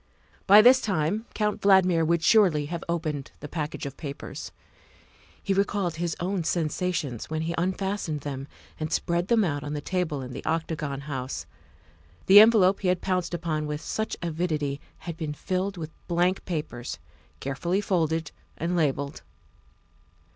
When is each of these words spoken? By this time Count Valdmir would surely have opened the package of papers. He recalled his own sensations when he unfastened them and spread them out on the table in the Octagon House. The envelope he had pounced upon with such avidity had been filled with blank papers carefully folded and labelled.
By 0.47 0.63
this 0.63 0.81
time 0.81 1.27
Count 1.35 1.61
Valdmir 1.61 2.03
would 2.03 2.23
surely 2.23 2.65
have 2.65 2.83
opened 2.89 3.29
the 3.39 3.47
package 3.47 3.85
of 3.85 3.97
papers. 3.97 4.51
He 5.43 5.53
recalled 5.53 5.97
his 5.97 6.15
own 6.19 6.43
sensations 6.43 7.29
when 7.29 7.43
he 7.43 7.53
unfastened 7.55 8.21
them 8.21 8.47
and 8.79 8.91
spread 8.91 9.27
them 9.27 9.43
out 9.43 9.63
on 9.63 9.73
the 9.73 9.79
table 9.79 10.23
in 10.23 10.33
the 10.33 10.43
Octagon 10.43 11.01
House. 11.01 11.45
The 12.25 12.39
envelope 12.39 12.79
he 12.79 12.87
had 12.87 13.01
pounced 13.01 13.35
upon 13.35 13.67
with 13.67 13.79
such 13.81 14.17
avidity 14.23 14.81
had 15.05 15.17
been 15.17 15.35
filled 15.35 15.77
with 15.77 15.91
blank 16.07 16.45
papers 16.45 16.97
carefully 17.39 17.79
folded 17.79 18.31
and 18.57 18.75
labelled. 18.75 19.21